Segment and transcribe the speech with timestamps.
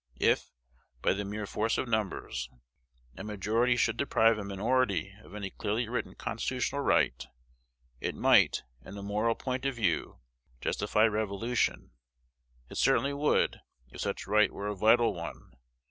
[0.19, 0.49] If,
[1.03, 2.49] by the mere force of numbers,
[3.15, 7.23] a majority should deprive a minority of any clearly written constitutional right,
[7.99, 10.17] it might, in a moral point of view,
[10.59, 11.91] justify revolution:
[12.67, 13.61] it certainly would,
[13.91, 15.51] if such right were a vital one.